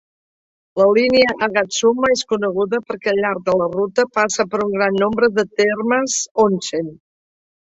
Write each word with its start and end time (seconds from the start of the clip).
La 0.79 0.85
línia 0.97 1.33
d'Agatsuma 1.41 2.09
és 2.13 2.23
coneguda 2.31 2.79
perquè 2.87 3.11
al 3.13 3.21
llarg 3.25 3.43
de 3.51 3.55
la 3.61 3.67
ruta 3.75 4.07
passa 4.19 4.47
per 4.55 4.63
un 4.67 4.75
gran 4.79 4.99
nombre 5.05 5.31
de 5.37 5.47
termes 5.63 6.17
"onsen". 6.47 6.91